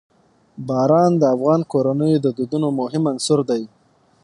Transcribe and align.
باران 0.67 1.11
د 1.17 1.23
افغان 1.35 1.61
کورنیو 1.71 2.23
د 2.25 2.27
دودونو 2.37 2.67
مهم 2.79 3.03
عنصر 3.11 3.39
دی. 3.49 3.63